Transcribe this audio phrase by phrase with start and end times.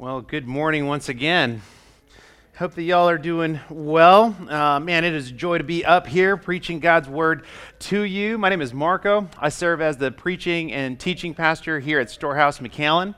[0.00, 1.60] Well, good morning once again.
[2.56, 4.32] Hope that y'all are doing well.
[4.48, 7.44] Uh, man, it is a joy to be up here preaching God's word
[7.80, 8.38] to you.
[8.38, 9.28] My name is Marco.
[9.40, 13.16] I serve as the preaching and teaching pastor here at Storehouse McAllen.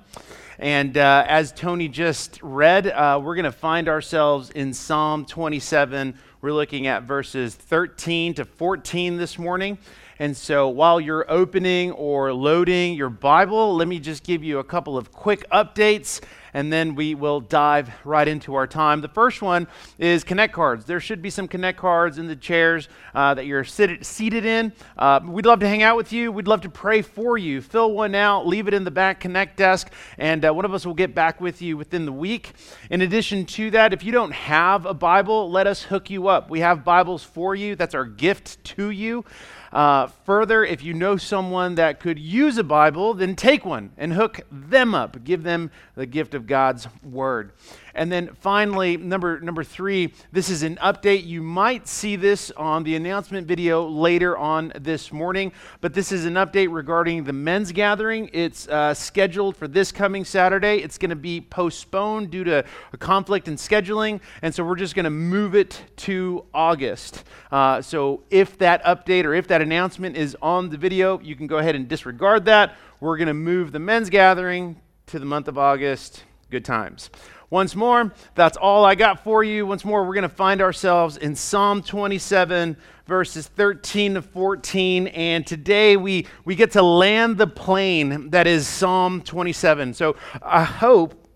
[0.58, 6.14] And uh, as Tony just read, uh, we're going to find ourselves in Psalm 27.
[6.40, 9.76] We're looking at verses 13 to 14 this morning.
[10.20, 14.64] And so while you're opening or loading your Bible, let me just give you a
[14.64, 16.20] couple of quick updates
[16.52, 19.00] and then we will dive right into our time.
[19.00, 20.84] The first one is Connect cards.
[20.84, 24.72] There should be some Connect cards in the chairs uh, that you're sit- seated in.
[24.96, 26.32] Uh, we'd love to hang out with you.
[26.32, 27.60] We'd love to pray for you.
[27.60, 30.84] Fill one out, leave it in the back Connect desk, and uh, one of us
[30.84, 32.52] will get back with you within the week.
[32.90, 36.50] In addition to that, if you don't have a Bible, let us hook you up.
[36.50, 37.76] We have Bibles for you.
[37.76, 39.24] That's our gift to you.
[39.72, 44.12] Uh, further, if you know someone that could use a Bible, then take one and
[44.12, 45.22] hook them up.
[45.22, 47.52] Give them the gift of God's Word.
[47.94, 51.26] And then finally, number, number three, this is an update.
[51.26, 56.24] You might see this on the announcement video later on this morning, but this is
[56.24, 58.30] an update regarding the men's gathering.
[58.32, 60.78] It's uh, scheduled for this coming Saturday.
[60.78, 64.94] It's going to be postponed due to a conflict in scheduling, and so we're just
[64.94, 67.24] going to move it to August.
[67.50, 71.46] Uh, so if that update or if that announcement is on the video, you can
[71.46, 72.76] go ahead and disregard that.
[73.00, 76.24] We're going to move the men's gathering to the month of August.
[76.50, 77.10] Good times.
[77.50, 79.66] Once more, that's all I got for you.
[79.66, 82.76] Once more, we're going to find ourselves in Psalm 27,
[83.08, 85.08] verses 13 to 14.
[85.08, 89.94] And today we, we get to land the plane that is Psalm 27.
[89.94, 91.26] So I hope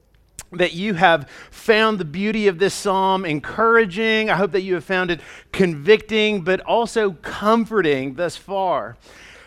[0.52, 4.30] that you have found the beauty of this psalm encouraging.
[4.30, 5.20] I hope that you have found it
[5.50, 8.96] convicting, but also comforting thus far.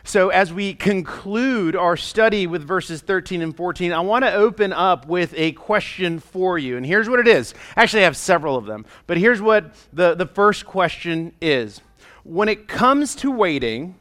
[0.07, 4.71] So, as we conclude our study with verses 13 and 14, I want to open
[4.71, 6.77] up with a question for you.
[6.77, 7.53] And here's what it is.
[7.75, 11.81] Actually, I have several of them, but here's what the, the first question is
[12.23, 13.95] When it comes to waiting,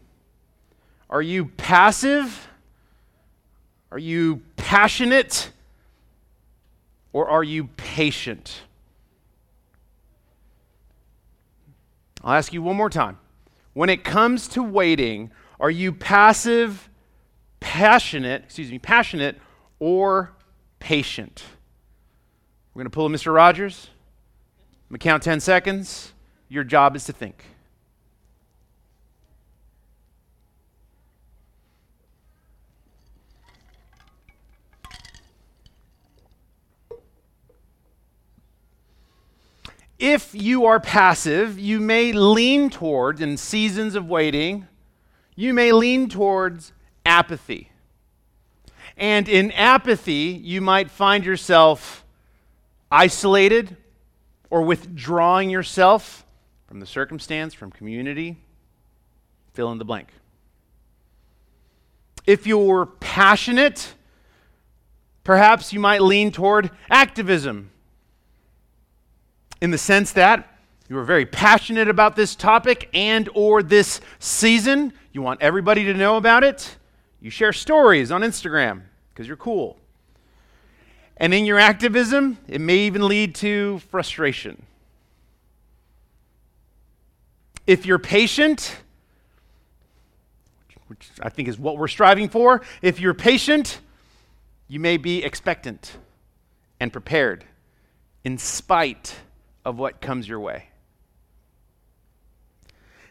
[1.11, 2.51] are you passive?
[3.91, 5.51] Are you passionate?
[7.13, 8.61] Or are you patient?
[12.23, 13.19] I'll ask you one more time.
[13.73, 16.89] When it comes to waiting, are you passive,
[17.61, 19.39] passionate, excuse me, passionate,
[19.79, 20.33] or
[20.79, 21.45] patient?
[22.75, 23.35] We're going to pull a Mr.
[23.35, 23.89] Rogers.
[23.91, 26.13] I'm going to count 10 seconds.
[26.49, 27.45] Your job is to think.
[39.99, 44.69] If you are passive, you may lean toward, in seasons of waiting,
[45.37, 46.73] you may lean towards
[47.05, 47.71] apathy.
[48.97, 52.05] And in apathy, you might find yourself
[52.91, 53.77] isolated
[54.49, 56.25] or withdrawing yourself
[56.67, 58.37] from the circumstance, from community,
[59.53, 60.09] fill in the blank.
[62.27, 63.95] If you're passionate,
[65.23, 67.71] perhaps you might lean toward activism
[69.61, 70.59] in the sense that
[70.89, 75.95] you are very passionate about this topic and or this season you want everybody to
[75.95, 76.77] know about it?
[77.21, 79.79] You share stories on instagram because you're cool.
[81.17, 84.63] And in your activism it may even lead to frustration.
[87.67, 88.77] If you're patient
[90.89, 93.81] which i think is what we're striving for if you're patient
[94.69, 95.99] you may be expectant
[96.79, 97.45] and prepared
[98.23, 99.17] in spite
[99.65, 100.69] of what comes your way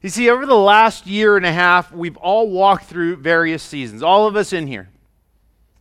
[0.05, 4.03] you see, over the last year and a half, we've all walked through various seasons,
[4.03, 4.87] all of us in here.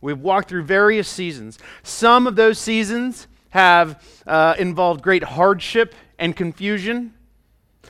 [0.01, 1.59] We've walked through various seasons.
[1.83, 7.13] Some of those seasons have uh, involved great hardship and confusion.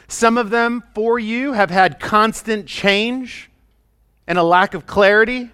[0.10, 3.50] Some of them, for you, have had constant change
[4.28, 5.52] and a lack of clarity.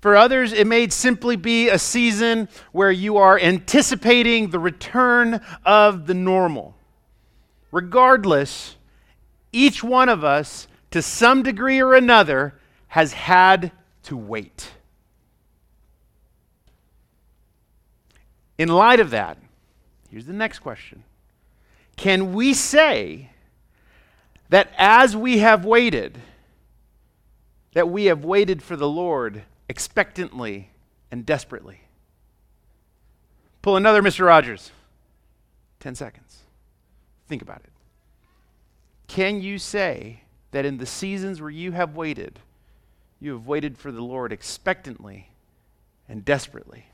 [0.00, 6.08] For others, it may simply be a season where you are anticipating the return of
[6.08, 6.74] the normal.
[7.70, 8.74] Regardless,
[9.52, 12.54] each one of us, to some degree or another,
[12.88, 13.72] has had
[14.04, 14.70] to wait.
[18.58, 19.38] In light of that,
[20.10, 21.04] here's the next question
[21.96, 23.30] Can we say
[24.50, 26.18] that as we have waited,
[27.72, 30.70] that we have waited for the Lord expectantly
[31.10, 31.82] and desperately?
[33.62, 34.26] Pull another Mr.
[34.26, 34.72] Rogers.
[35.80, 36.40] 10 seconds.
[37.26, 37.70] Think about it.
[39.10, 40.20] Can you say
[40.52, 42.38] that in the seasons where you have waited,
[43.18, 45.30] you have waited for the Lord expectantly
[46.08, 46.86] and desperately?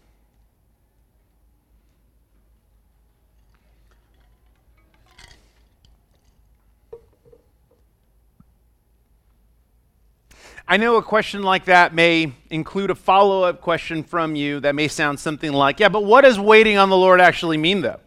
[10.67, 14.75] I know a question like that may include a follow up question from you that
[14.75, 18.01] may sound something like, yeah, but what does waiting on the Lord actually mean, though?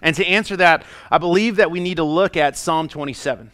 [0.00, 3.50] And to answer that, I believe that we need to look at Psalm 27.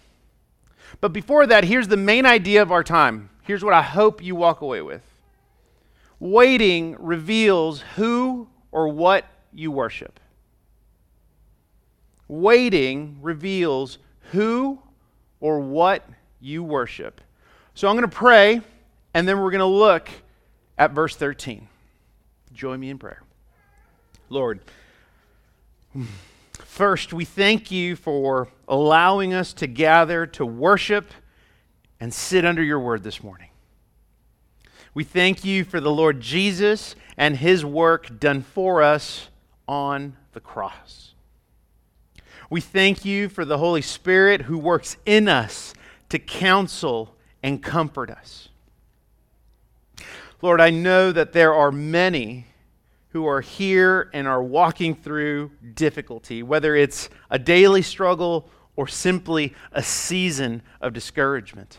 [1.00, 3.30] But before that, here's the main idea of our time.
[3.42, 5.02] Here's what I hope you walk away with
[6.20, 10.20] waiting reveals who or what you worship.
[12.26, 13.98] Waiting reveals
[14.32, 14.80] who
[15.40, 16.08] or what
[16.40, 17.20] you worship.
[17.74, 18.60] So I'm going to pray,
[19.14, 20.08] and then we're going to look
[20.76, 21.68] at verse 13.
[22.52, 23.22] Join me in prayer.
[24.28, 24.60] Lord,
[26.52, 31.12] first, we thank you for allowing us to gather to worship
[32.00, 33.48] and sit under your word this morning.
[34.94, 39.28] We thank you for the Lord Jesus and his work done for us
[39.66, 41.14] on the cross.
[42.50, 45.74] We thank you for the Holy Spirit who works in us
[46.08, 48.48] to counsel and comfort us.
[50.40, 52.46] Lord, I know that there are many
[53.18, 59.52] who are here and are walking through difficulty, whether it's a daily struggle or simply
[59.72, 61.78] a season of discouragement.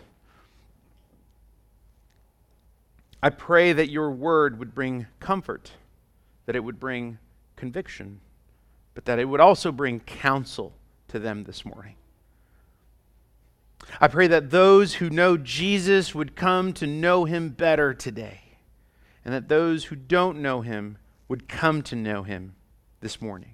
[3.24, 5.72] I pray that your word would bring comfort,
[6.46, 7.20] that it would bring
[7.56, 8.20] conviction,
[8.94, 10.74] but that it would also bring counsel
[11.08, 11.96] to them this morning.
[14.02, 18.42] I pray that those who know Jesus would come to know him better today,
[19.24, 20.98] and that those who don't know him
[21.30, 22.56] would come to know him
[23.00, 23.52] this morning.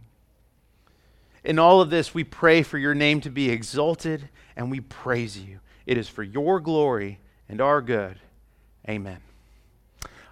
[1.44, 5.38] In all of this, we pray for your name to be exalted, and we praise
[5.38, 5.60] you.
[5.86, 8.19] It is for your glory and our good.
[8.89, 9.19] Amen.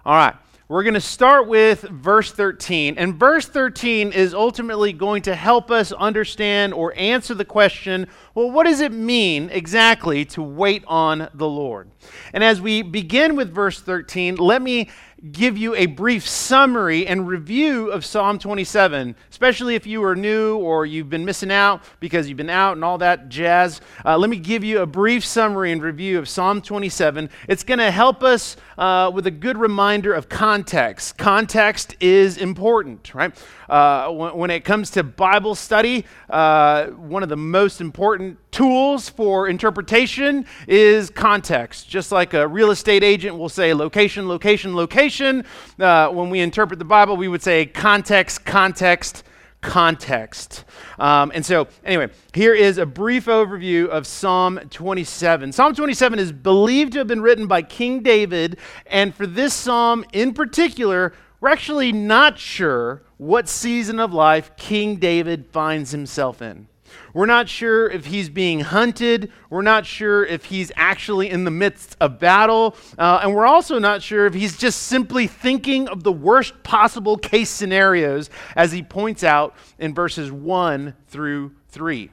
[0.04, 0.34] All right.
[0.66, 2.96] We're going to start with verse 13.
[2.96, 8.50] And verse 13 is ultimately going to help us understand or answer the question well,
[8.50, 11.88] what does it mean exactly to wait on the Lord?
[12.32, 14.90] And as we begin with verse 13, let me
[15.32, 20.58] give you a brief summary and review of Psalm 27, especially if you are new
[20.58, 23.80] or you've been missing out because you've been out and all that jazz.
[24.04, 27.30] Uh, let me give you a brief summary and review of Psalm 27.
[27.48, 31.16] It's going to help us uh, with a good reminder of context.
[31.16, 33.34] Context is important, right?
[33.68, 39.08] Uh, when, when, it comes to Bible study, uh, one of the most important tools
[39.08, 41.88] for interpretation is context.
[41.88, 45.44] Just like a real estate agent will say location, location, location,
[45.78, 49.24] uh, when we interpret the Bible, we would say context, context,
[49.64, 50.64] context.
[50.98, 55.52] Um, and so, anyway, here is a brief overview of Psalm 27.
[55.52, 60.04] Psalm 27 is believed to have been written by King David, and for this psalm
[60.12, 66.68] in particular, we're actually not sure what season of life King David finds himself in.
[67.14, 69.32] We're not sure if he's being hunted.
[69.48, 72.76] We're not sure if he's actually in the midst of battle.
[72.98, 77.16] Uh, and we're also not sure if he's just simply thinking of the worst possible
[77.16, 82.10] case scenarios, as he points out in verses 1 through 3.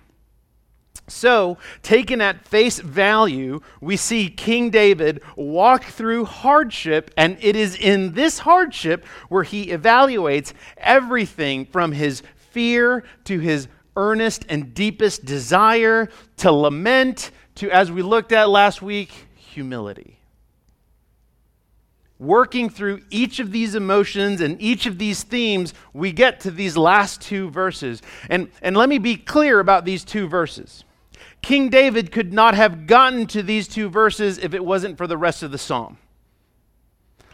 [1.11, 7.75] So, taken at face value, we see King David walk through hardship, and it is
[7.75, 15.25] in this hardship where he evaluates everything from his fear to his earnest and deepest
[15.25, 20.17] desire to lament to, as we looked at last week, humility.
[22.19, 26.77] Working through each of these emotions and each of these themes, we get to these
[26.77, 28.01] last two verses.
[28.29, 30.85] And, and let me be clear about these two verses.
[31.41, 35.17] King David could not have gotten to these two verses if it wasn't for the
[35.17, 35.97] rest of the psalm.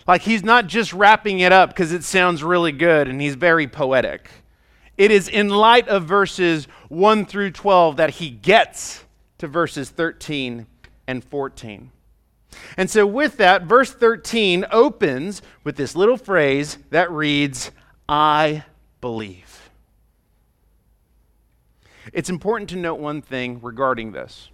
[0.07, 3.67] Like he's not just wrapping it up because it sounds really good and he's very
[3.67, 4.29] poetic.
[4.97, 9.03] It is in light of verses 1 through 12 that he gets
[9.37, 10.65] to verses 13
[11.07, 11.91] and 14.
[12.77, 17.71] And so, with that, verse 13 opens with this little phrase that reads,
[18.09, 18.63] I
[19.01, 19.66] believe.
[22.13, 24.49] It's important to note one thing regarding this.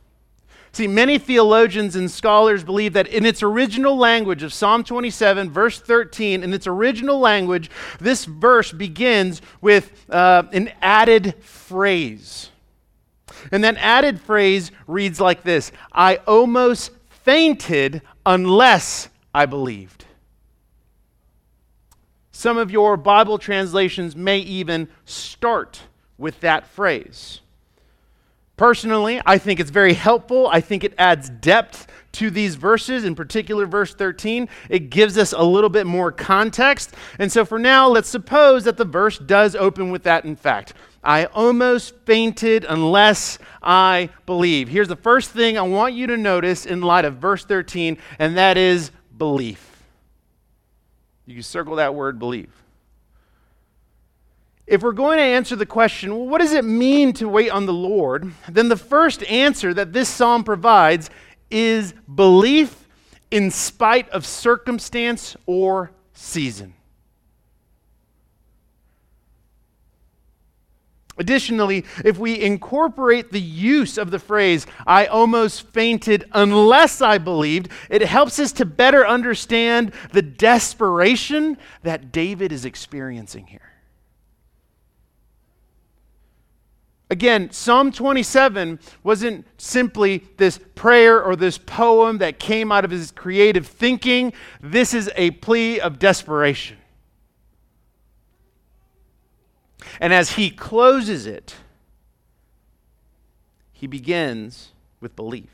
[0.74, 5.80] See, many theologians and scholars believe that in its original language of Psalm 27, verse
[5.80, 7.70] 13, in its original language,
[8.00, 12.50] this verse begins with uh, an added phrase.
[13.52, 20.06] And that added phrase reads like this I almost fainted unless I believed.
[22.32, 25.82] Some of your Bible translations may even start
[26.18, 27.42] with that phrase.
[28.56, 30.48] Personally, I think it's very helpful.
[30.48, 34.48] I think it adds depth to these verses, in particular, verse 13.
[34.70, 36.94] It gives us a little bit more context.
[37.18, 40.74] And so for now, let's suppose that the verse does open with that, in fact.
[41.04, 44.70] I almost fainted unless I believe.
[44.70, 48.38] Here's the first thing I want you to notice in light of verse 13, and
[48.38, 49.84] that is belief.
[51.26, 52.52] You can circle that word believe.
[54.66, 57.66] If we're going to answer the question, well, what does it mean to wait on
[57.66, 58.32] the Lord?
[58.48, 61.10] Then the first answer that this psalm provides
[61.52, 62.88] is belief
[63.30, 66.76] in spite of circumstance or season.
[71.18, 77.70] Additionally, if we incorporate the use of the phrase, I almost fainted unless I believed,
[77.90, 83.73] it helps us to better understand the desperation that David is experiencing here.
[87.14, 93.12] Again, Psalm 27 wasn't simply this prayer or this poem that came out of his
[93.12, 94.34] creative thinking.
[94.62, 96.78] This is a plea of desperation.
[100.00, 101.54] And as he closes it,
[103.74, 105.53] he begins with belief.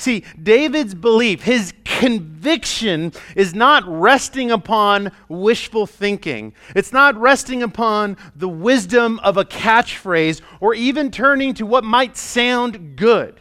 [0.00, 6.54] See, David's belief, his conviction, is not resting upon wishful thinking.
[6.74, 12.16] It's not resting upon the wisdom of a catchphrase or even turning to what might
[12.16, 13.40] sound good.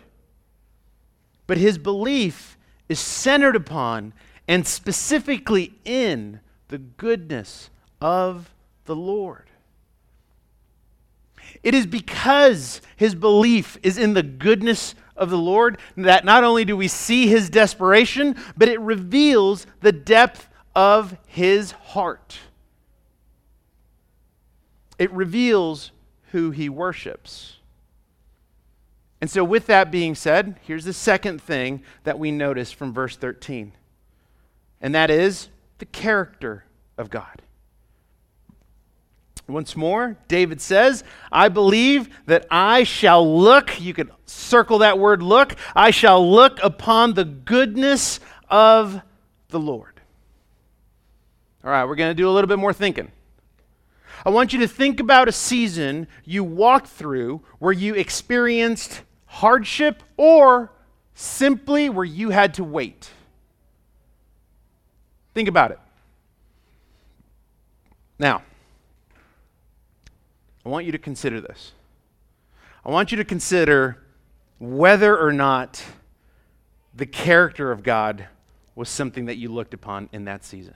[1.48, 2.58] But his belief
[2.90, 4.12] is centered upon
[4.46, 7.70] and specifically in the goodness
[8.02, 9.50] of the Lord.
[11.64, 16.66] It is because his belief is in the goodness of the Lord that not only
[16.66, 22.40] do we see his desperation, but it reveals the depth of his heart.
[24.98, 25.92] It reveals
[26.32, 27.58] who he worships.
[29.22, 33.18] And so, with that being said, here's the second thing that we notice from verse
[33.18, 33.74] 13,
[34.82, 35.50] and that is
[35.80, 36.64] the character
[36.98, 37.42] of God.
[39.50, 45.24] Once more, David says, I believe that I shall look, you can circle that word
[45.24, 49.02] look, I shall look upon the goodness of
[49.50, 50.00] the Lord.
[51.64, 53.12] All right, we're going to do a little bit more thinking.
[54.26, 60.04] I want you to think about a season you walked through where you experienced hardship
[60.18, 60.72] or
[61.14, 63.10] simply where you had to wait.
[65.34, 65.80] Think about it.
[68.18, 68.44] Now,
[70.66, 71.74] I want you to consider this.
[72.86, 74.04] I want you to consider
[74.60, 75.84] whether or not
[76.94, 78.28] the character of God
[78.76, 80.76] was something that you looked upon in that season.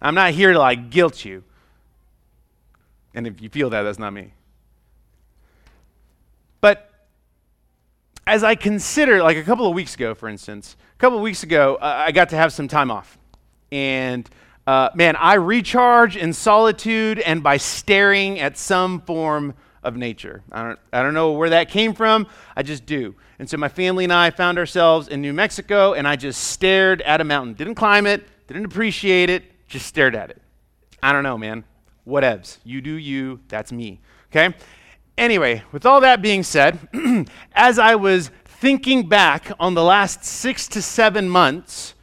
[0.00, 1.44] I'm not here to like guilt you.
[3.14, 4.32] And if you feel that, that's not me.
[6.60, 6.90] But
[8.26, 11.42] as I consider, like a couple of weeks ago, for instance, a couple of weeks
[11.42, 13.18] ago, uh, I got to have some time off.
[13.72, 14.28] And
[14.68, 20.42] uh, man, I recharge in solitude and by staring at some form of nature.
[20.52, 22.26] I don't, I don't know where that came from.
[22.54, 23.14] I just do.
[23.38, 27.00] And so my family and I found ourselves in New Mexico, and I just stared
[27.00, 27.54] at a mountain.
[27.54, 30.42] Didn't climb it, didn't appreciate it, just stared at it.
[31.02, 31.64] I don't know, man.
[32.06, 32.58] Whatevs.
[32.62, 33.40] You do you.
[33.48, 34.00] That's me.
[34.30, 34.54] Okay?
[35.16, 36.78] Anyway, with all that being said,
[37.54, 41.94] as I was thinking back on the last six to seven months,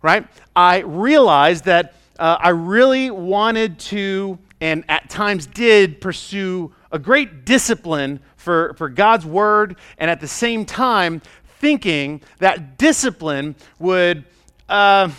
[0.00, 6.98] right, I realized that uh, I really wanted to, and at times did, pursue a
[6.98, 11.22] great discipline for, for God's word, and at the same time,
[11.60, 14.24] thinking that discipline would
[14.68, 15.10] uh,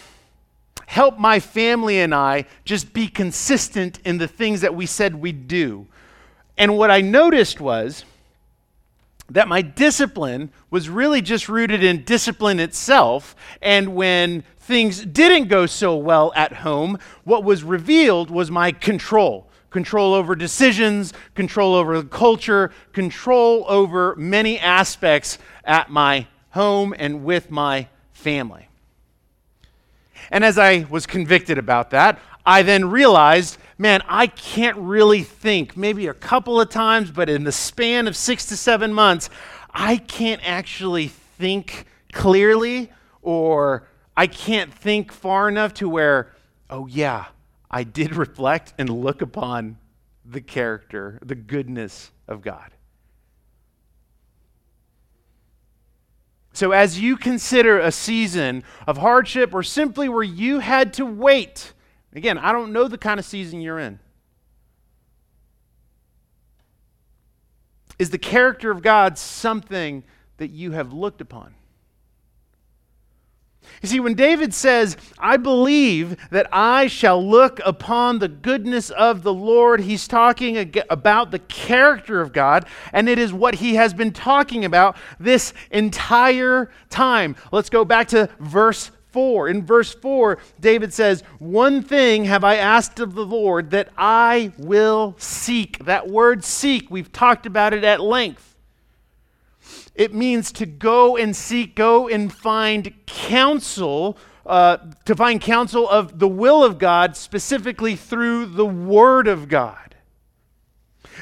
[0.87, 5.47] help my family and I just be consistent in the things that we said we'd
[5.47, 5.87] do.
[6.57, 8.03] And what I noticed was
[9.29, 13.35] that my discipline was really just rooted in discipline itself.
[13.61, 19.47] And when things didn't go so well at home, what was revealed was my control
[19.71, 27.23] control over decisions, control over the culture, control over many aspects at my home and
[27.23, 28.67] with my family.
[30.31, 35.77] And as I was convicted about that, I then realized, man, I can't really think,
[35.77, 39.29] maybe a couple of times, but in the span of six to seven months,
[39.71, 43.88] I can't actually think clearly or
[44.19, 46.33] I can't think far enough to where,
[46.69, 47.27] oh, yeah,
[47.71, 49.77] I did reflect and look upon
[50.25, 52.73] the character, the goodness of God.
[56.51, 61.71] So, as you consider a season of hardship or simply where you had to wait,
[62.11, 63.99] again, I don't know the kind of season you're in.
[67.97, 70.03] Is the character of God something
[70.35, 71.55] that you have looked upon?
[73.81, 79.23] You see, when David says, I believe that I shall look upon the goodness of
[79.23, 83.93] the Lord, he's talking about the character of God, and it is what he has
[83.93, 87.37] been talking about this entire time.
[87.53, 89.47] Let's go back to verse 4.
[89.47, 94.51] In verse 4, David says, One thing have I asked of the Lord that I
[94.57, 95.85] will seek.
[95.85, 98.48] That word seek, we've talked about it at length.
[99.95, 106.19] It means to go and seek, go and find counsel, uh, to find counsel of
[106.19, 109.95] the will of God, specifically through the Word of God.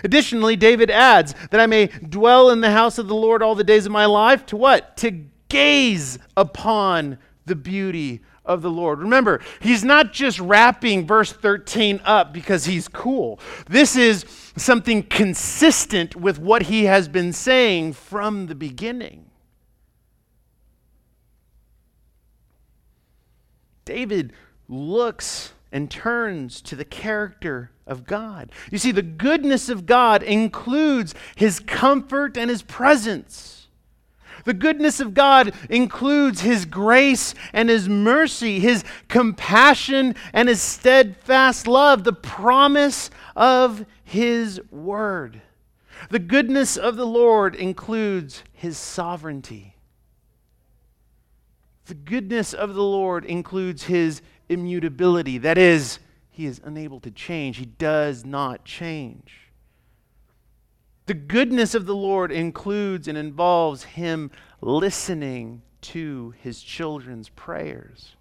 [0.04, 3.64] Additionally, David adds that I may dwell in the house of the Lord all the
[3.64, 4.46] days of my life.
[4.48, 4.96] To what?
[4.98, 9.00] To gaze upon the beauty of the Lord.
[9.00, 13.40] Remember, he's not just wrapping verse 13 up because he's cool.
[13.70, 14.26] This is
[14.56, 19.26] something consistent with what he has been saying from the beginning.
[23.86, 24.34] David
[24.68, 28.52] looks and turns to the character of God.
[28.72, 33.67] You see, the goodness of God includes his comfort and his presence.
[34.46, 41.68] The goodness of God includes His grace and His mercy, His compassion and His steadfast
[41.68, 45.42] love, the promise of His word.
[46.10, 49.76] The goodness of the Lord includes His sovereignty.
[51.86, 55.38] The goodness of the Lord includes His immutability.
[55.38, 59.47] That is, He is unable to change, He does not change.
[61.08, 68.16] The goodness of the Lord includes and involves him listening to his children's prayers.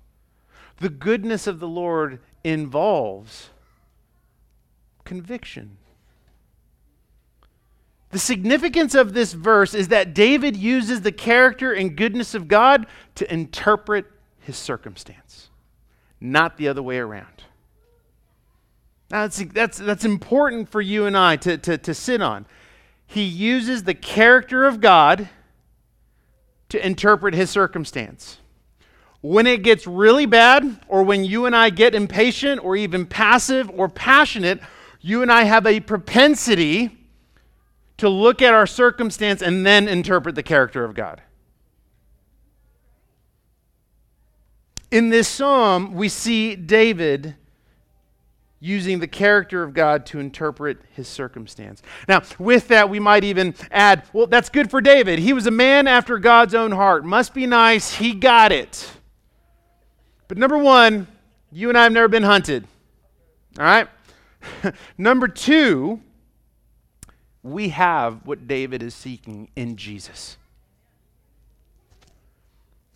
[0.78, 3.50] The goodness of the Lord involves
[5.04, 5.78] conviction.
[8.10, 12.86] The significance of this verse is that David uses the character and goodness of God
[13.16, 14.06] to interpret
[14.38, 15.50] his circumstance,
[16.20, 17.42] not the other way around.
[19.10, 22.46] Now, that's, that's, that's important for you and I to, to, to sit on
[23.06, 25.28] he uses the character of God
[26.68, 28.38] to interpret his circumstance.
[29.20, 33.70] When it gets really bad, or when you and I get impatient, or even passive
[33.70, 34.60] or passionate,
[35.00, 36.96] you and I have a propensity
[37.96, 41.22] to look at our circumstance and then interpret the character of God.
[44.90, 47.36] In this psalm, we see David
[48.58, 51.82] using the character of God to interpret his circumstance.
[52.08, 55.18] Now, with that, we might even add, well, that's good for David.
[55.18, 57.04] He was a man after God's own heart.
[57.04, 57.94] Must be nice.
[57.94, 58.90] He got it.
[60.28, 61.06] But number one,
[61.52, 62.66] you and I have never been hunted.
[63.58, 63.88] All right?
[64.98, 66.00] number two,
[67.42, 70.38] we have what David is seeking in Jesus.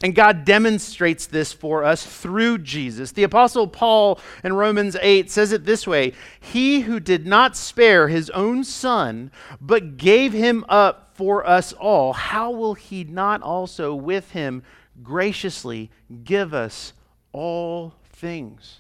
[0.03, 3.13] And God demonstrates this for us through Jesus.
[3.13, 8.09] The Apostle Paul in Romans 8 says it this way He who did not spare
[8.09, 13.95] his own son, but gave him up for us all, how will he not also
[13.95, 14.63] with him
[15.03, 15.91] graciously
[16.25, 16.95] give us
[17.33, 18.79] all things?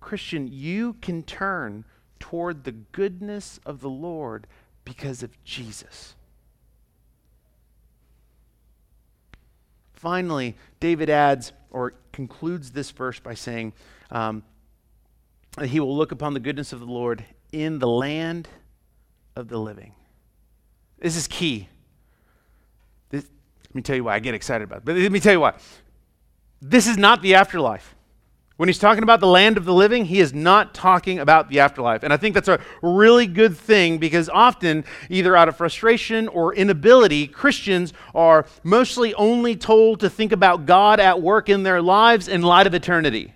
[0.00, 1.84] Christian, you can turn
[2.18, 4.46] toward the goodness of the Lord
[4.86, 6.14] because of Jesus.
[10.04, 13.72] Finally, David adds or concludes this verse by saying
[14.10, 14.44] um,
[15.56, 18.46] that he will look upon the goodness of the Lord in the land
[19.34, 19.94] of the living.
[20.98, 21.68] This is key.
[23.08, 23.24] This,
[23.68, 24.84] let me tell you why I get excited about it.
[24.84, 25.54] But let me tell you why.
[26.60, 27.93] This is not the afterlife.
[28.56, 31.58] When he's talking about the land of the living, he is not talking about the
[31.58, 32.04] afterlife.
[32.04, 36.54] And I think that's a really good thing because often, either out of frustration or
[36.54, 42.28] inability, Christians are mostly only told to think about God at work in their lives
[42.28, 43.34] in light of eternity.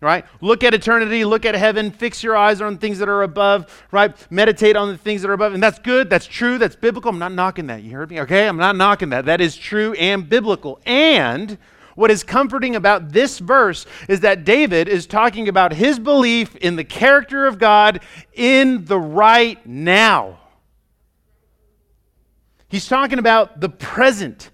[0.00, 0.24] Right?
[0.40, 4.14] Look at eternity, look at heaven, fix your eyes on things that are above, right?
[4.30, 5.54] Meditate on the things that are above.
[5.54, 7.10] And that's good, that's true, that's biblical.
[7.10, 7.82] I'm not knocking that.
[7.82, 8.20] You heard me?
[8.20, 8.46] Okay?
[8.46, 9.24] I'm not knocking that.
[9.24, 10.80] That is true and biblical.
[10.86, 11.58] And
[11.98, 16.76] what is comforting about this verse is that David is talking about his belief in
[16.76, 17.98] the character of God
[18.34, 20.38] in the right now.
[22.68, 24.50] He's talking about the present.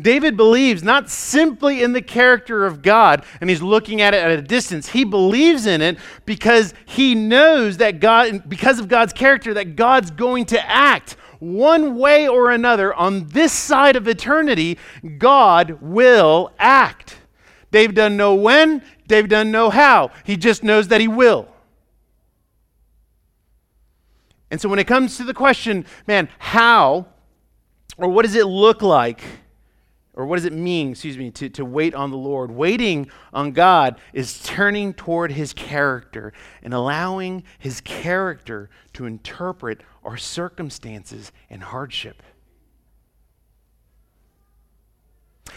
[0.00, 4.30] David believes not simply in the character of God and he's looking at it at
[4.30, 4.88] a distance.
[4.88, 10.10] He believes in it because he knows that God, because of God's character, that God's
[10.10, 14.78] going to act one way or another, on this side of eternity,
[15.18, 17.16] God will act.
[17.72, 20.12] David doesn't know when, David doesn't know how.
[20.24, 21.48] He just knows that he will.
[24.52, 27.06] And so when it comes to the question, man, how
[27.98, 29.20] or what does it look like?
[30.14, 32.50] Or what does it mean, excuse me, to, to wait on the Lord?
[32.50, 40.18] Waiting on God is turning toward his character and allowing his character to interpret our
[40.18, 42.22] circumstances and hardship.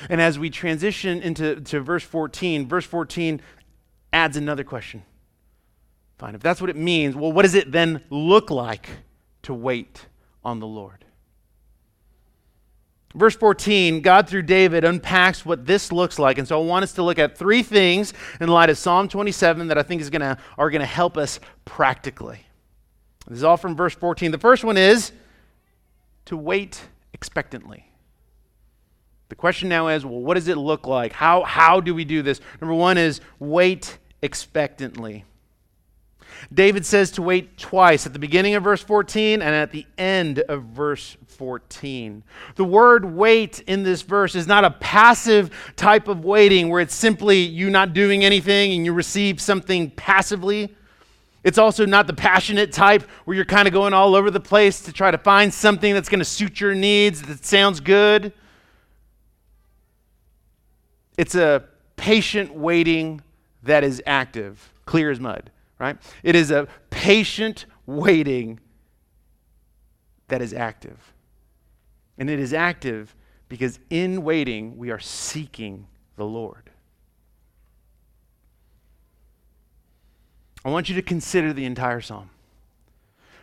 [0.09, 3.41] And as we transition into to verse 14, verse 14
[4.13, 5.03] adds another question.
[6.17, 8.87] Fine, if that's what it means, well, what does it then look like
[9.43, 10.07] to wait
[10.43, 11.04] on the Lord?
[13.15, 16.38] Verse 14, God through David unpacks what this looks like.
[16.38, 19.69] And so I want us to look at three things in light of Psalm 27
[19.69, 22.45] that I think is gonna, are going to help us practically.
[23.28, 24.32] This is all from verse 14.
[24.32, 25.13] The first one is
[26.25, 26.82] to wait
[27.13, 27.89] expectantly.
[29.30, 31.13] The question now is well, what does it look like?
[31.13, 32.41] How, how do we do this?
[32.60, 35.23] Number one is wait expectantly.
[36.53, 40.39] David says to wait twice at the beginning of verse 14 and at the end
[40.39, 42.23] of verse 14.
[42.55, 46.95] The word wait in this verse is not a passive type of waiting where it's
[46.95, 50.73] simply you not doing anything and you receive something passively.
[51.43, 54.81] It's also not the passionate type where you're kind of going all over the place
[54.81, 58.33] to try to find something that's going to suit your needs that sounds good.
[61.17, 61.63] It's a
[61.97, 63.21] patient waiting
[63.63, 65.97] that is active, clear as mud right?
[66.23, 68.59] It is a patient waiting
[70.27, 71.13] that is active.
[72.17, 73.15] And it is active
[73.49, 76.69] because in waiting, we are seeking the Lord.
[80.63, 82.31] I want you to consider the entire psalm.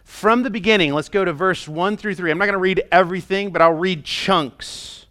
[0.02, 2.32] From the beginning, let's go to verse 1 through 3.
[2.32, 5.06] I'm not going to read everything, but I'll read chunks.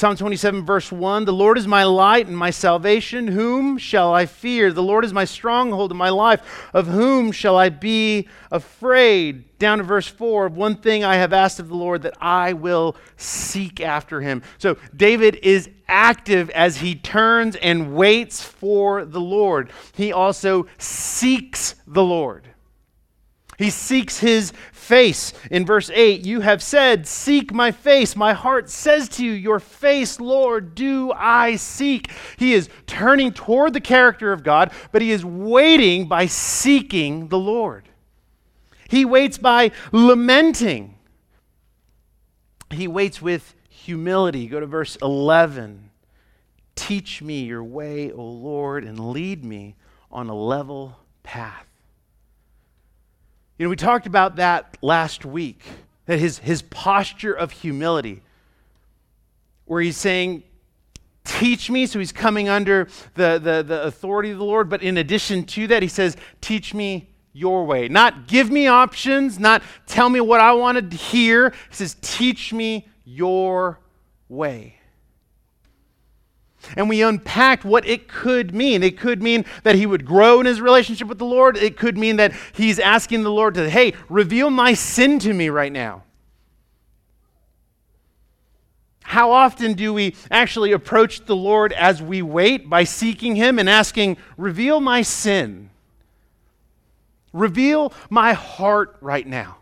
[0.00, 3.28] Psalm 27, verse 1 The Lord is my light and my salvation.
[3.28, 4.72] Whom shall I fear?
[4.72, 6.70] The Lord is my stronghold and my life.
[6.72, 9.58] Of whom shall I be afraid?
[9.58, 12.96] Down to verse 4 One thing I have asked of the Lord that I will
[13.18, 14.42] seek after him.
[14.56, 19.70] So David is active as he turns and waits for the Lord.
[19.92, 22.49] He also seeks the Lord.
[23.60, 25.34] He seeks his face.
[25.50, 28.16] In verse 8, you have said, Seek my face.
[28.16, 32.10] My heart says to you, Your face, Lord, do I seek.
[32.38, 37.38] He is turning toward the character of God, but he is waiting by seeking the
[37.38, 37.86] Lord.
[38.88, 40.96] He waits by lamenting.
[42.70, 44.46] He waits with humility.
[44.46, 45.90] Go to verse 11.
[46.76, 49.76] Teach me your way, O Lord, and lead me
[50.10, 51.69] on a level path.
[53.60, 55.62] You know, we talked about that last week,
[56.06, 58.22] that his, his posture of humility,
[59.66, 60.44] where he's saying,
[61.24, 61.84] Teach me.
[61.84, 64.70] So he's coming under the, the, the authority of the Lord.
[64.70, 67.86] But in addition to that, he says, Teach me your way.
[67.88, 71.50] Not give me options, not tell me what I want to hear.
[71.50, 73.78] He says, Teach me your
[74.30, 74.79] way.
[76.76, 78.82] And we unpacked what it could mean.
[78.82, 81.56] It could mean that he would grow in his relationship with the Lord.
[81.56, 85.48] It could mean that he's asking the Lord to, hey, reveal my sin to me
[85.48, 86.02] right now.
[89.02, 93.68] How often do we actually approach the Lord as we wait by seeking him and
[93.68, 95.70] asking, reveal my sin?
[97.32, 99.59] Reveal my heart right now.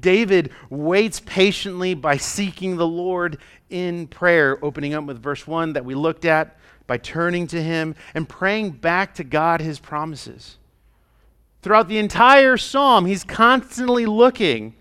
[0.00, 3.38] David waits patiently by seeking the Lord
[3.70, 6.56] in prayer, opening up with verse 1 that we looked at,
[6.86, 10.58] by turning to Him and praying back to God His promises.
[11.62, 14.74] Throughout the entire psalm, he's constantly looking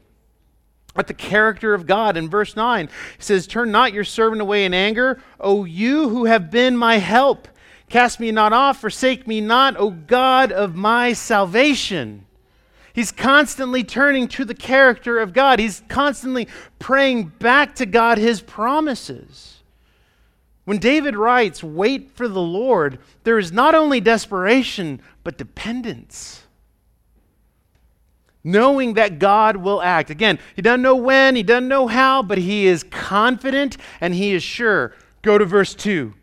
[0.96, 2.18] at the character of God.
[2.18, 6.26] In verse 9, he says, Turn not your servant away in anger, O you who
[6.26, 7.48] have been my help.
[7.90, 12.27] Cast me not off, forsake me not, O God of my salvation.
[12.98, 15.60] He's constantly turning to the character of God.
[15.60, 16.48] He's constantly
[16.80, 19.62] praying back to God his promises.
[20.66, 26.42] When David writes, Wait for the Lord, there is not only desperation, but dependence.
[28.44, 30.10] Knowing that God will act.
[30.10, 34.34] Again, he doesn't know when, he doesn't know how, but he is confident and he
[34.34, 34.96] is sure.
[35.22, 36.16] Go to verse 2.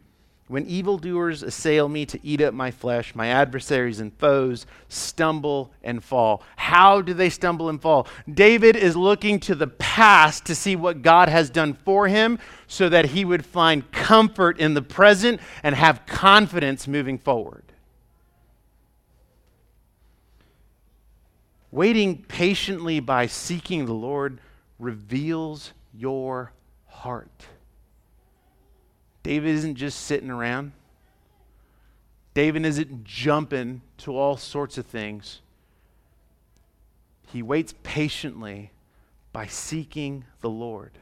[0.55, 6.01] When evildoers assail me to eat up my flesh, my adversaries and foes stumble and
[6.01, 6.45] fall.
[6.55, 8.07] How do they stumble and fall?
[8.33, 12.39] David is looking to the past to see what God has done for him
[12.69, 17.65] so that he would find comfort in the present and have confidence moving forward.
[21.73, 24.41] Waiting patiently by seeking the Lord
[24.79, 26.53] reveals your
[26.87, 27.49] heart.
[29.25, 30.73] David isn't just sitting around.
[32.35, 35.41] David isn't jumping to all sorts of things.
[37.33, 38.71] He waits patiently
[39.33, 40.99] by seeking the Lord.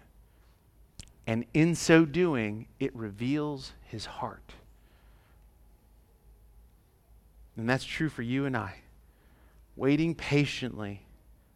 [1.26, 4.54] And in so doing, it reveals his heart.
[7.56, 8.76] And that's true for you and I.
[9.74, 11.02] Waiting patiently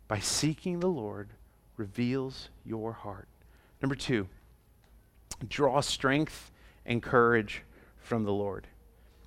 [0.09, 1.29] by seeking the Lord
[1.76, 3.29] reveals your heart.
[3.81, 4.26] Number two,
[5.48, 6.50] draw strength
[6.87, 7.62] and courage
[7.99, 8.66] from the Lord.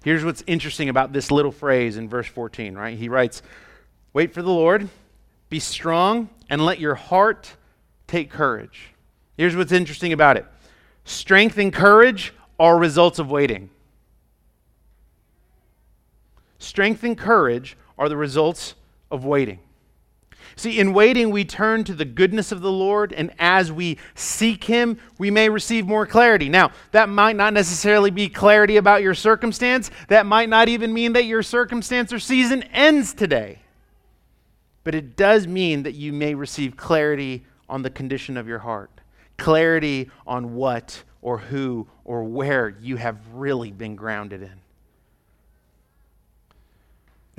[0.04, 2.98] Here's what's interesting about this little phrase in verse 14, right?
[2.98, 3.42] He writes,
[4.14, 4.90] Wait for the Lord,
[5.50, 7.54] be strong, and let your heart
[8.08, 8.94] take courage.
[9.38, 10.46] Here's what's interesting about it
[11.04, 13.70] strength and courage are results of waiting.
[16.58, 18.76] Strength and courage are the results
[19.10, 19.60] of waiting.
[20.56, 24.66] See, in waiting, we turn to the goodness of the Lord, and as we seek
[24.66, 26.50] Him, we may receive more clarity.
[26.50, 29.90] Now, that might not necessarily be clarity about your circumstance.
[30.08, 33.60] That might not even mean that your circumstance or season ends today.
[34.84, 38.90] But it does mean that you may receive clarity on the condition of your heart,
[39.38, 44.60] clarity on what or who or where you have really been grounded in.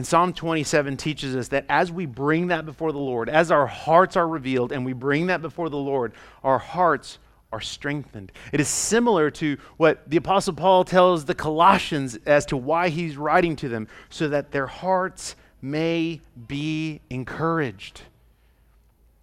[0.00, 3.66] And Psalm 27 teaches us that as we bring that before the Lord, as our
[3.66, 7.18] hearts are revealed and we bring that before the Lord, our hearts
[7.52, 8.32] are strengthened.
[8.50, 13.18] It is similar to what the Apostle Paul tells the Colossians as to why he's
[13.18, 18.00] writing to them, so that their hearts may be encouraged.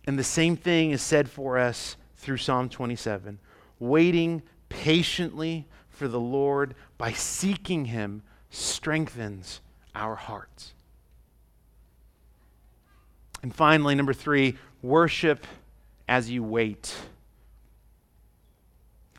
[0.05, 3.39] And the same thing is said for us through Psalm 27
[3.79, 9.61] waiting patiently for the Lord by seeking him strengthens
[9.97, 10.73] our hearts.
[13.41, 15.45] And finally, number three, worship
[16.07, 16.95] as you wait.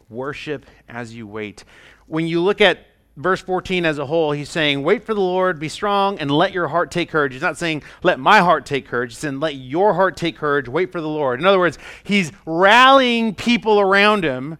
[0.09, 1.65] Worship as you wait.
[2.07, 2.87] When you look at
[3.17, 6.53] verse 14 as a whole, he's saying, Wait for the Lord, be strong, and let
[6.53, 7.33] your heart take courage.
[7.33, 9.11] He's not saying, Let my heart take courage.
[9.11, 10.69] He's saying, Let your heart take courage.
[10.69, 11.41] Wait for the Lord.
[11.41, 14.59] In other words, he's rallying people around him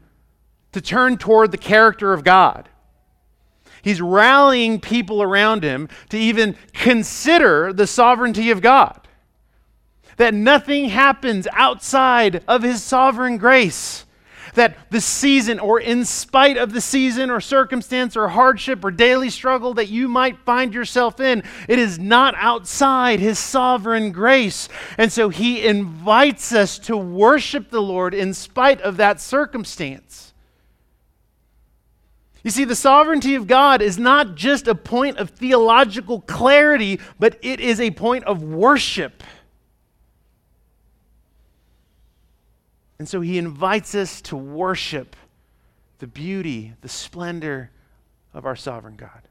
[0.73, 2.69] to turn toward the character of God.
[3.89, 9.09] He's rallying people around him to even consider the sovereignty of God.
[10.19, 14.05] That nothing happens outside of his sovereign grace.
[14.57, 19.31] That the season, or in spite of the season, or circumstance, or hardship, or daily
[19.31, 24.69] struggle that you might find yourself in, it is not outside his sovereign grace.
[24.99, 30.28] And so he invites us to worship the Lord in spite of that circumstance.
[32.45, 37.39] You see, the sovereignty of God is not just a point of theological clarity, but
[37.43, 39.23] it is a point of worship.
[42.99, 45.17] And so he invites us to worship
[45.99, 47.71] the beauty, the splendor
[48.33, 49.23] of our sovereign God.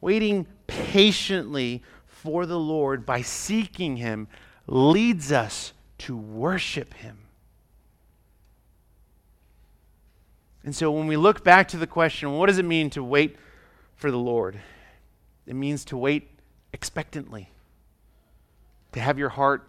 [0.00, 4.28] Waiting patiently for the Lord by seeking him
[4.66, 7.18] leads us to worship him.
[10.66, 13.36] And so when we look back to the question, what does it mean to wait
[13.94, 14.58] for the Lord?
[15.46, 16.28] It means to wait
[16.72, 17.50] expectantly,
[18.90, 19.62] to have your heart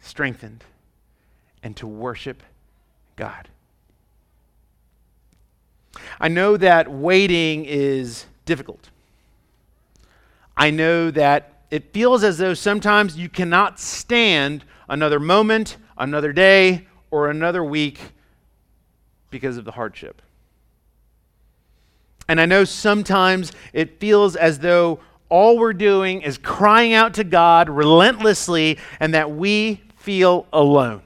[0.00, 0.64] strengthened,
[1.62, 2.42] and to worship
[3.14, 3.48] God.
[6.18, 8.90] I know that waiting is difficult.
[10.56, 16.88] I know that it feels as though sometimes you cannot stand another moment, another day,
[17.12, 18.12] or another week
[19.30, 20.22] because of the hardship.
[22.28, 27.24] And I know sometimes it feels as though all we're doing is crying out to
[27.24, 31.02] God relentlessly and that we feel alone.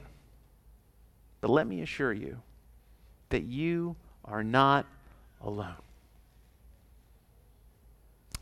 [1.41, 2.41] But let me assure you
[3.29, 4.85] that you are not
[5.41, 5.75] alone.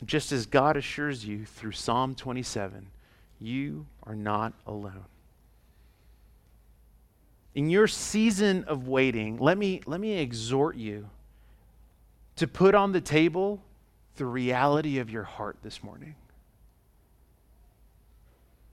[0.04, 2.86] Just as God assures you through Psalm 27,
[3.40, 5.04] you are not alone
[7.54, 11.08] in your season of waiting, let me, let me exhort you
[12.36, 13.62] to put on the table
[14.16, 16.14] the reality of your heart this morning.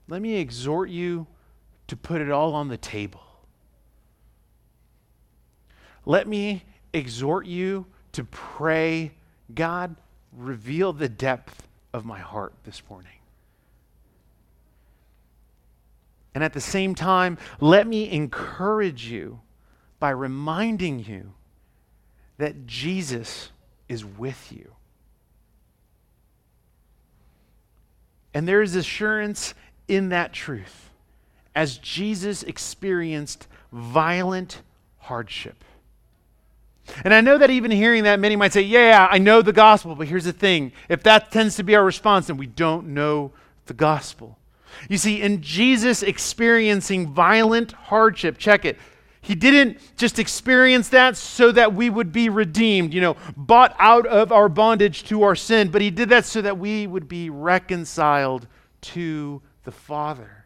[0.08, 1.26] Let me exhort you
[1.88, 3.22] to put it all on the table.
[6.04, 9.12] Let me exhort you to pray,
[9.54, 9.96] God,
[10.32, 13.12] reveal the depth of my heart this morning.
[16.34, 19.40] And at the same time, let me encourage you
[19.98, 21.34] by reminding you
[22.38, 23.50] that Jesus
[23.88, 24.72] is with you.
[28.34, 29.54] And there is assurance
[29.88, 30.90] in that truth
[31.54, 34.62] as Jesus experienced violent
[34.98, 35.64] hardship.
[37.04, 39.94] And I know that even hearing that, many might say, Yeah, I know the gospel,
[39.94, 40.72] but here's the thing.
[40.88, 43.32] If that tends to be our response, then we don't know
[43.66, 44.38] the gospel.
[44.88, 48.78] You see, in Jesus experiencing violent hardship, check it,
[49.20, 54.06] he didn't just experience that so that we would be redeemed, you know, bought out
[54.06, 57.30] of our bondage to our sin, but he did that so that we would be
[57.30, 58.48] reconciled
[58.80, 60.42] to the Father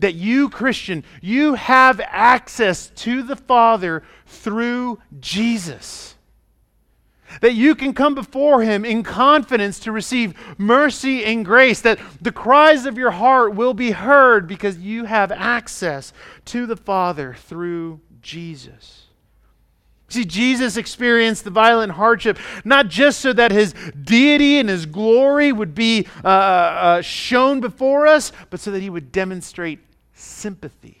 [0.00, 6.16] that you, Christian, you have access to the Father through Jesus.
[7.40, 12.32] That you can come before Him in confidence to receive mercy and grace, that the
[12.32, 16.12] cries of your heart will be heard because you have access
[16.46, 19.06] to the Father through Jesus.
[20.10, 25.52] See, Jesus experienced the violent hardship not just so that his deity and his glory
[25.52, 29.78] would be uh, uh, shown before us, but so that he would demonstrate
[30.12, 30.99] sympathy.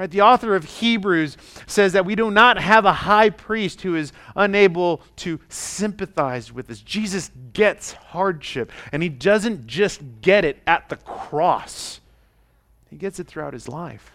[0.00, 1.36] Right, the author of Hebrews
[1.66, 6.70] says that we do not have a high priest who is unable to sympathize with
[6.70, 6.80] us.
[6.80, 12.00] Jesus gets hardship, and he doesn't just get it at the cross,
[12.88, 14.10] he gets it throughout his life.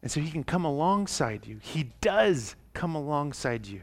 [0.00, 1.58] And so he can come alongside you.
[1.60, 3.82] He does come alongside you.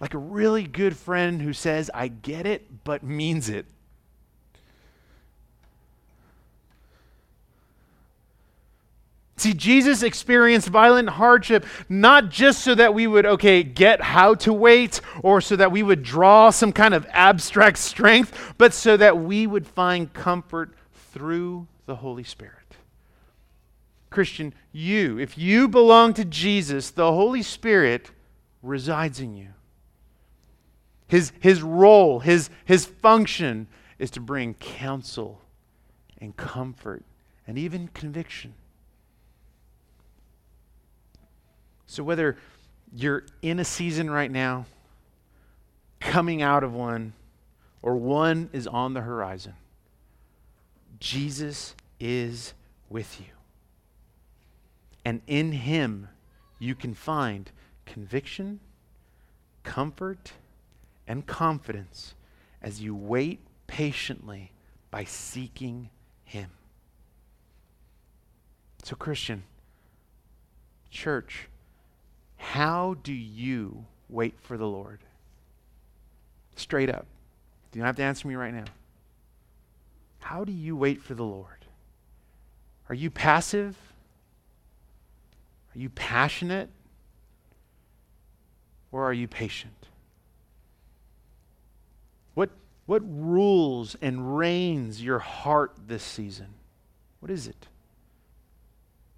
[0.00, 3.66] Like a really good friend who says, I get it, but means it.
[9.42, 14.52] See, Jesus experienced violent hardship not just so that we would, okay, get how to
[14.52, 19.18] wait or so that we would draw some kind of abstract strength, but so that
[19.18, 20.76] we would find comfort
[21.10, 22.76] through the Holy Spirit.
[24.10, 28.12] Christian, you, if you belong to Jesus, the Holy Spirit
[28.62, 29.48] resides in you.
[31.08, 33.66] His, his role, his, his function
[33.98, 35.40] is to bring counsel
[36.18, 37.02] and comfort
[37.44, 38.54] and even conviction.
[41.92, 42.38] So, whether
[42.90, 44.64] you're in a season right now,
[46.00, 47.12] coming out of one,
[47.82, 49.52] or one is on the horizon,
[51.00, 52.54] Jesus is
[52.88, 53.26] with you.
[55.04, 56.08] And in him,
[56.58, 57.50] you can find
[57.84, 58.60] conviction,
[59.62, 60.32] comfort,
[61.06, 62.14] and confidence
[62.62, 64.52] as you wait patiently
[64.90, 65.90] by seeking
[66.24, 66.48] him.
[68.82, 69.42] So, Christian,
[70.90, 71.50] church,
[72.42, 74.98] how do you wait for the Lord?
[76.56, 77.06] Straight up.
[77.72, 78.64] You don't have to answer me right now.
[80.18, 81.64] How do you wait for the Lord?
[82.88, 83.76] Are you passive?
[85.74, 86.68] Are you passionate?
[88.90, 89.86] Or are you patient?
[92.34, 92.50] What,
[92.86, 96.48] what rules and reigns your heart this season?
[97.20, 97.68] What is it?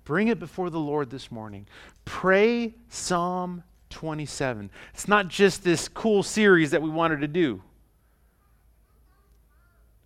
[0.05, 1.67] Bring it before the Lord this morning.
[2.05, 4.71] Pray Psalm 27.
[4.93, 7.63] It's not just this cool series that we wanted to do.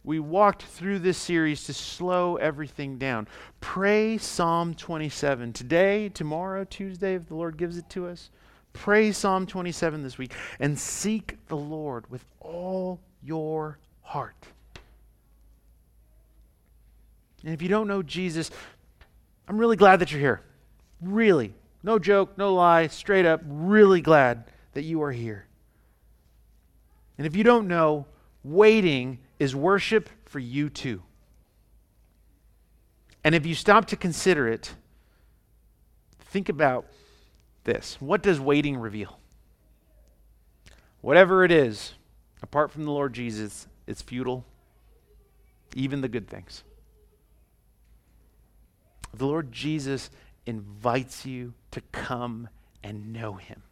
[0.05, 3.29] We walked through this series to slow everything down.
[3.61, 8.31] Pray Psalm 27 today, tomorrow, Tuesday, if the Lord gives it to us.
[8.73, 14.47] Pray Psalm 27 this week and seek the Lord with all your heart.
[17.45, 18.51] And if you don't know Jesus,
[19.49, 20.43] I'm really glad that you're here.
[21.01, 21.55] Really.
[21.83, 25.47] No joke, no lie, straight up, really glad that you are here.
[27.17, 28.07] And if you don't know,
[28.45, 31.03] waiting is worship for you too.
[33.25, 34.75] And if you stop to consider it,
[36.21, 36.87] think about
[37.65, 37.97] this.
[38.01, 39.19] What does waiting reveal?
[41.01, 41.95] Whatever it is,
[42.43, 44.45] apart from the Lord Jesus, it's futile,
[45.75, 46.65] even the good things.
[49.15, 50.11] The Lord Jesus
[50.47, 52.49] invites you to come
[52.83, 53.63] and know him.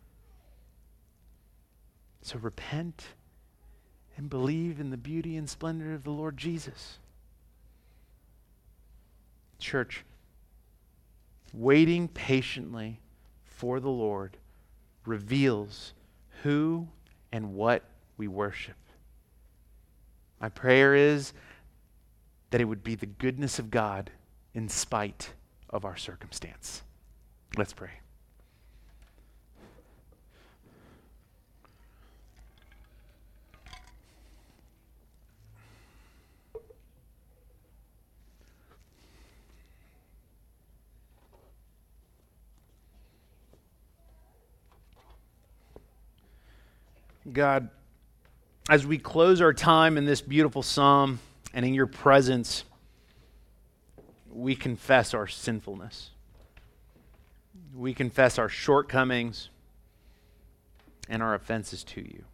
[2.23, 3.07] So repent
[4.17, 6.99] and believe in the beauty and splendor of the Lord Jesus.
[9.59, 10.05] Church,
[11.53, 13.01] waiting patiently
[13.45, 14.37] for the Lord
[15.05, 15.95] reveals
[16.43, 16.89] who
[17.33, 17.85] and what
[18.17, 18.77] we worship.
[20.41, 21.33] My prayer is
[22.51, 24.11] that it would be the goodness of God
[24.57, 25.35] in spite
[25.69, 26.83] of our circumstance.
[27.59, 27.91] Let's pray.
[47.31, 47.69] God,
[48.71, 51.19] as we close our time in this beautiful psalm
[51.53, 52.65] and in your presence,
[54.37, 56.11] we confess our sinfulness.
[57.75, 59.51] we confess our shortcomings
[61.09, 62.25] and our offenses to you.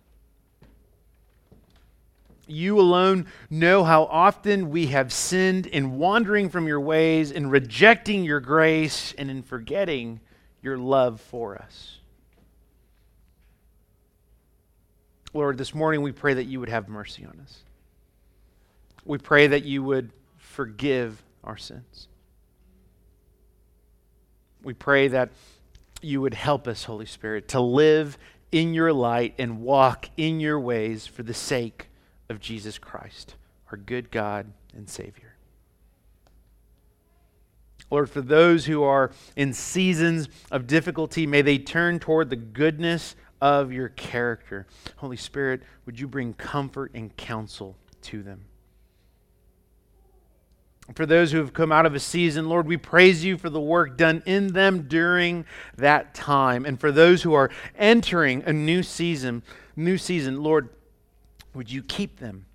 [2.47, 8.25] You alone know how often we have sinned in wandering from your ways, in rejecting
[8.25, 10.21] your grace, and in forgetting
[10.61, 11.99] your love for us.
[15.33, 17.61] Lord, this morning we pray that you would have mercy on us.
[19.05, 22.09] We pray that you would forgive our sins.
[24.62, 25.30] We pray that
[26.01, 28.18] you would help us, Holy Spirit, to live
[28.51, 31.88] in your light and walk in your ways for the sake
[32.28, 33.36] of Jesus Christ,
[33.70, 35.34] our good God and Savior.
[37.90, 43.16] Lord, for those who are in seasons of difficulty, may they turn toward the goodness
[43.40, 44.66] of your character.
[44.97, 48.45] Holy Spirit, would you bring comfort and counsel to them?
[50.95, 53.61] For those who have come out of a season, Lord, we praise you for the
[53.61, 56.66] work done in them during that time.
[56.66, 59.43] And for those who are entering a new season,
[59.76, 60.68] new season, Lord,
[61.55, 62.47] would you keep them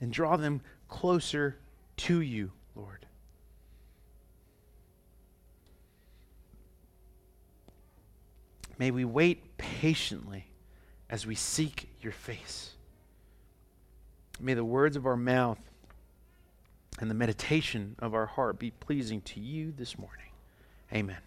[0.00, 1.56] and draw them closer
[1.98, 3.06] to you, Lord?
[8.76, 10.48] May we wait patiently
[11.08, 12.72] as we seek your face.
[14.38, 15.58] May the words of our mouth
[16.98, 20.30] and the meditation of our heart be pleasing to you this morning.
[20.92, 21.18] Amen.